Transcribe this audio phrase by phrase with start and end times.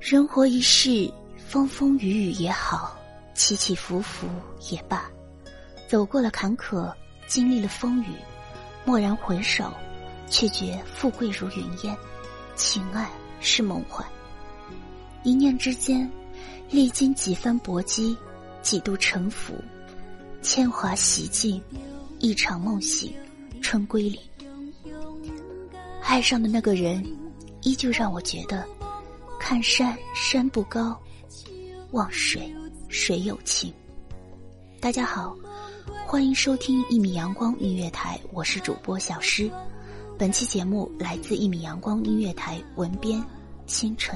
[0.00, 1.10] 人活一世，
[1.48, 2.96] 风风雨雨也好，
[3.34, 4.28] 起起伏伏
[4.70, 5.10] 也罢，
[5.88, 6.92] 走过了坎坷，
[7.26, 8.08] 经历了风雨，
[8.84, 9.72] 蓦然回首，
[10.28, 11.96] 却觉富贵如云烟，
[12.54, 13.10] 情爱
[13.40, 14.06] 是梦幻。
[15.22, 16.08] 一念之间，
[16.70, 18.16] 历经几番搏击，
[18.60, 19.54] 几度沉浮，
[20.42, 21.60] 铅华洗尽，
[22.20, 23.12] 一场梦醒。
[23.64, 24.20] 春归里，
[26.02, 27.02] 爱上的那个人，
[27.62, 28.62] 依旧让我觉得，
[29.40, 31.00] 看山山不高，
[31.92, 32.54] 望水
[32.90, 33.72] 水有情。
[34.80, 35.34] 大家好，
[36.06, 39.50] 欢迎收听一米阳光音乐台，我是主播小诗。
[40.18, 43.20] 本期节目来自一米阳光音乐台文编
[43.66, 44.14] 清晨。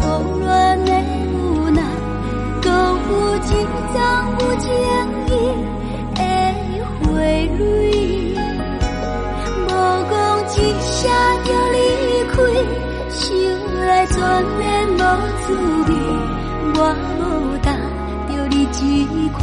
[0.00, 0.48] 情苦恋
[0.84, 0.90] 的
[1.32, 1.82] 无奈，
[2.62, 3.38] 搁有一
[3.92, 3.94] 桩
[4.40, 4.64] 有情
[5.26, 5.28] 意
[6.14, 6.18] 的
[7.00, 7.04] 花
[7.58, 7.60] 蕊，
[9.66, 9.70] 无
[10.10, 10.12] 讲
[10.52, 10.98] 一声
[11.44, 11.76] 就离
[12.30, 12.32] 开，
[13.10, 13.20] 想
[13.86, 14.16] 来全
[14.58, 14.96] 然无
[15.44, 15.44] 滋
[15.86, 15.90] 味。
[16.72, 16.78] 我
[17.18, 17.20] 无
[17.62, 17.68] 答
[18.26, 18.78] 着你这
[19.36, 19.38] 款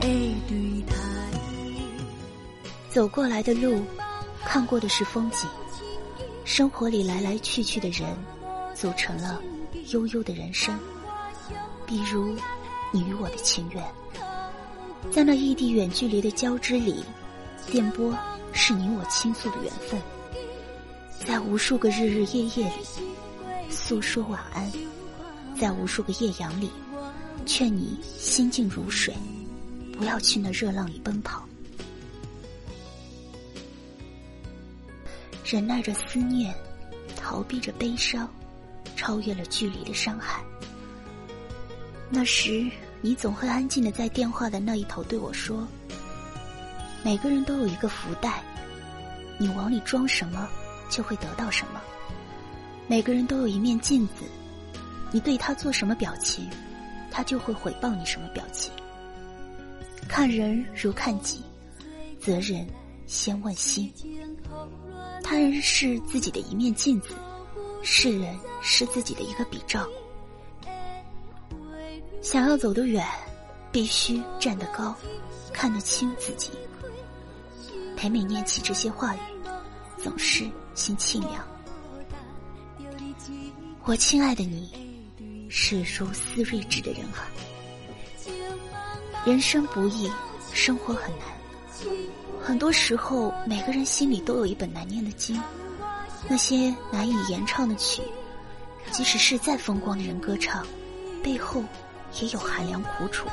[0.00, 0.06] 的
[0.48, 0.50] 对
[0.86, 0.92] 待。
[2.88, 3.82] 走过来的路，
[4.44, 5.48] 看过的是风景，
[6.44, 8.08] 生活里来来去去的人。
[8.74, 9.40] 组成了
[9.92, 10.78] 悠悠的人生，
[11.86, 12.36] 比如
[12.92, 13.84] 你与我的情缘，
[15.10, 17.04] 在那异地远距离的交织里，
[17.66, 18.16] 电波
[18.52, 20.00] 是你我倾诉的缘分，
[21.26, 24.70] 在无数个日日夜夜里诉说晚安，
[25.60, 26.70] 在无数个夜阳里
[27.44, 29.14] 劝你心静如水，
[29.98, 31.44] 不要去那热浪里奔跑，
[35.44, 36.54] 忍耐着思念，
[37.16, 38.28] 逃避着悲伤。
[38.96, 40.42] 超越了距离的伤害。
[42.10, 45.66] 那时，你总会安静的在电话的那一头对我说
[47.02, 48.42] ：“每个人都有一个福袋，
[49.38, 50.48] 你往里装什么，
[50.88, 51.80] 就会得到什么。
[52.86, 54.24] 每个人都有一面镜子，
[55.10, 56.48] 你对他做什么表情，
[57.10, 58.72] 他就会回报你什么表情。
[60.06, 61.42] 看人如看己，
[62.20, 62.66] 责人
[63.06, 63.92] 先问心。
[65.22, 67.08] 他人是自己的一面镜子。”
[67.84, 69.86] 世人是自己的一个比照，
[72.22, 73.06] 想要走得远，
[73.70, 74.96] 必须站得高，
[75.52, 76.50] 看得清自己。
[77.94, 79.18] 每每念起这些话语，
[79.98, 81.46] 总是心清凉。
[83.84, 84.72] 我亲爱的你，
[85.50, 87.28] 是如斯睿智的人啊！
[89.26, 90.10] 人生不易，
[90.54, 91.28] 生活很难，
[92.42, 95.38] 很多时候，每个人心里都有一本难念的经。
[96.28, 98.02] 那些难以言唱的曲，
[98.90, 100.66] 即使是再风光的人歌唱，
[101.22, 101.62] 背后
[102.20, 103.28] 也有寒凉苦楚。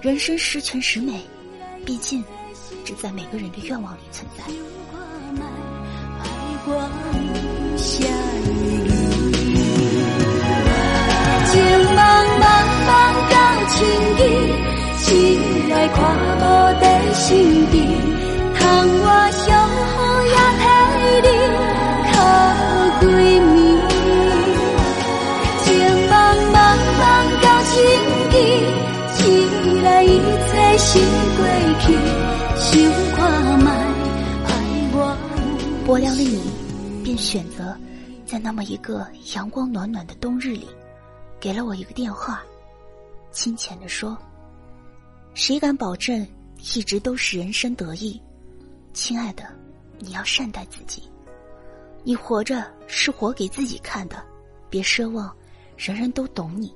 [0.00, 1.20] 人生十全十美，
[1.84, 2.24] 毕竟
[2.84, 4.44] 只在每个人的愿望里存在。
[11.48, 11.62] 情
[11.94, 12.00] 茫
[12.38, 12.44] 茫
[12.86, 12.90] 茫
[13.30, 13.34] 到
[13.68, 13.76] 情
[14.18, 14.20] 意，
[15.02, 15.06] 只
[15.70, 15.98] 来看
[16.36, 16.40] 无
[16.80, 16.84] 在
[17.14, 17.74] 心底，
[18.54, 18.60] 倘
[19.00, 19.46] 我相
[35.86, 36.40] 薄凉的你，
[37.04, 37.76] 便选择
[38.24, 40.66] 在那么一个阳光暖暖的冬日里，
[41.40, 42.42] 给了我一个电话，
[43.30, 44.16] 亲浅的说
[45.34, 46.26] ：“谁敢保证
[46.74, 48.20] 一直都是人生得意？
[48.92, 49.44] 亲爱的，
[49.98, 51.02] 你要善待自己。
[52.02, 54.22] 你活着是活给自己看的，
[54.68, 55.34] 别奢望
[55.76, 56.72] 人人都懂你。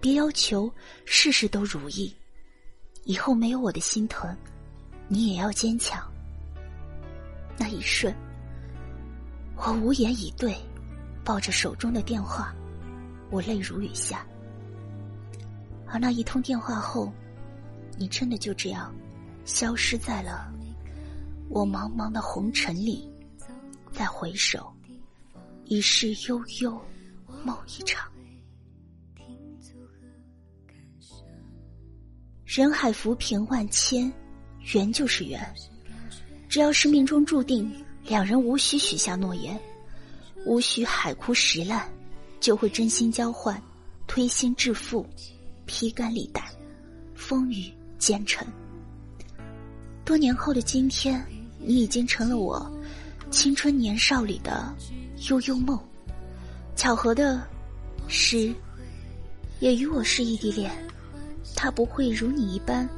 [0.00, 0.70] 别要求
[1.04, 2.14] 事事都如意。
[3.06, 4.36] 以后没有我的心疼，
[5.06, 6.04] 你也要坚强。
[7.56, 8.14] 那一瞬，
[9.56, 10.54] 我无言以对，
[11.24, 12.52] 抱着手中的电话，
[13.30, 14.26] 我泪如雨下。
[15.86, 17.12] 而那一通电话后，
[17.96, 18.92] 你真的就这样
[19.44, 20.52] 消失在了
[21.48, 23.08] 我茫茫的红尘里。
[23.92, 24.70] 再回首，
[25.64, 26.78] 已是悠悠
[27.44, 28.10] 梦一场。
[32.56, 34.10] 人海浮萍万千，
[34.72, 35.38] 缘就是缘。
[36.48, 37.70] 只要是命中注定，
[38.06, 39.60] 两人无需许下诺言，
[40.46, 41.86] 无需海枯石烂，
[42.40, 43.62] 就会真心交换，
[44.06, 45.04] 推心置腹，
[45.66, 46.42] 披肝沥胆，
[47.14, 48.48] 风雨兼程。
[50.02, 51.22] 多年后的今天，
[51.58, 52.74] 你已经成了我
[53.30, 54.74] 青春年少里的
[55.28, 55.78] 悠悠梦。
[56.74, 57.46] 巧合的
[58.08, 58.50] 是，
[59.60, 60.72] 也与我是异地恋。
[61.56, 62.88] 他不会如你一般，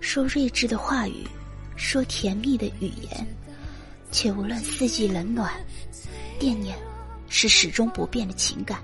[0.00, 1.24] 说睿智的话语，
[1.76, 3.26] 说甜蜜的语言，
[4.10, 5.52] 却无论四季冷暖，
[6.40, 6.76] 惦念
[7.28, 8.80] 是始终不变的情感。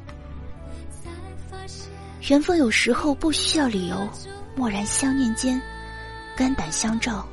[2.28, 4.08] 缘分有时候不需要理由，
[4.56, 5.60] 蓦然相念间，
[6.36, 7.26] 肝胆相照，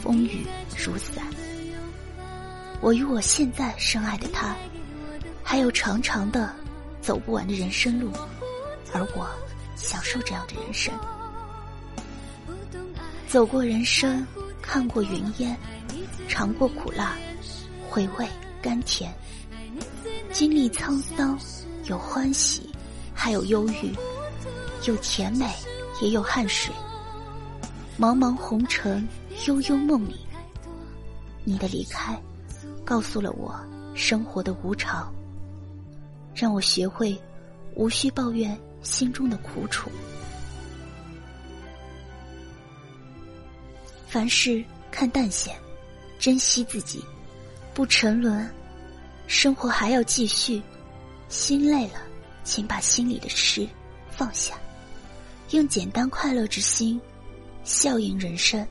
[0.00, 0.46] 风雨
[0.78, 1.24] 如伞。
[2.80, 4.56] 我与我现在深爱的他，
[5.42, 6.54] 还有长长的
[7.00, 8.10] 走不完的人生路，
[8.92, 9.28] 而我
[9.76, 10.92] 享受这样的人生。
[13.32, 14.26] 走过人生，
[14.60, 15.58] 看过云烟，
[16.28, 17.16] 尝过苦辣，
[17.88, 18.28] 回味
[18.60, 19.10] 甘甜，
[20.30, 21.38] 经历沧桑，
[21.86, 22.68] 有欢喜，
[23.14, 23.90] 还有忧郁，
[24.86, 25.50] 有甜美，
[26.02, 26.74] 也有汗水。
[27.98, 29.08] 茫茫红尘，
[29.46, 30.26] 悠悠梦里，
[31.42, 32.14] 你的离开，
[32.84, 33.58] 告诉了我
[33.94, 35.10] 生活的无常，
[36.34, 37.18] 让我学会
[37.76, 39.90] 无需抱怨心中的苦楚。
[44.12, 45.50] 凡事看淡些，
[46.18, 47.02] 珍惜自己，
[47.72, 48.46] 不沉沦，
[49.26, 50.62] 生活还要继续。
[51.30, 51.94] 心累了，
[52.44, 53.66] 请把心里的事
[54.10, 54.54] 放下，
[55.52, 57.00] 用简单快乐之心
[57.64, 58.68] 笑迎人生。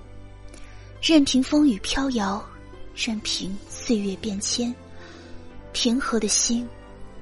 [1.02, 2.48] 任凭风雨飘摇，
[2.96, 4.72] 任凭岁月变迁，
[5.74, 6.70] 平和的心，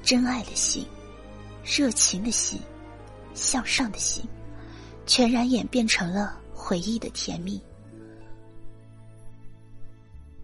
[0.04, 0.86] 真爱的心，
[1.64, 2.60] 热情的心，
[3.34, 4.22] 向上的心，
[5.06, 7.62] 全然演变成了回忆的甜蜜。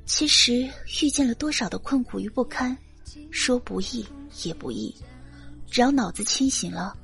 [0.06, 0.70] 其实
[1.02, 2.78] 遇见了多少的困苦与不堪，
[3.32, 4.06] 说不易
[4.44, 4.94] 也不易，
[5.68, 6.96] 只要脑子清醒了，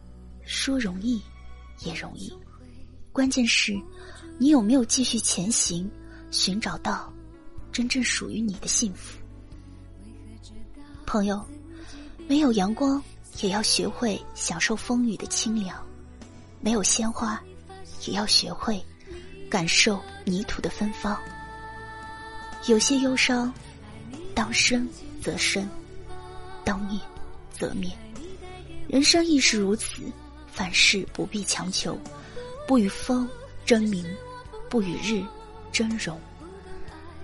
[0.46, 1.22] 说容易
[1.80, 2.32] 也容易。
[3.12, 3.78] 关键是，
[4.38, 5.90] 你有没有继续前行，
[6.30, 7.12] 寻找到
[7.72, 9.18] 真正属于你的幸福？
[11.06, 11.44] 朋友，
[12.28, 13.04] 没有阳光，
[13.42, 15.76] 也要学会享受风雨的清凉；
[16.62, 17.42] 没有鲜花，
[18.06, 18.82] 也要学会
[19.50, 21.20] 感受泥土的芬芳。
[22.68, 23.52] 有些忧伤，
[24.36, 24.88] 当生
[25.22, 25.68] 则生，
[26.64, 27.00] 当灭
[27.52, 27.92] 则灭。
[28.88, 30.04] 人生亦是如此，
[30.52, 31.98] 凡事不必强求，
[32.68, 33.28] 不与风
[33.66, 34.06] 争名，
[34.70, 35.24] 不与日
[35.72, 36.20] 争荣。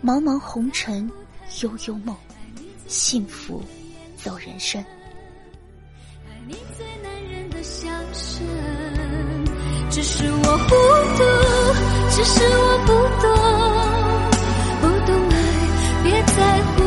[0.03, 1.09] 茫茫红尘，
[1.61, 2.15] 悠悠梦，
[2.87, 3.63] 幸福
[4.17, 4.83] 走人生。
[9.89, 10.75] 只是我糊
[11.17, 11.23] 涂，
[12.15, 13.86] 只是我不懂。
[16.37, 16.86] 在乎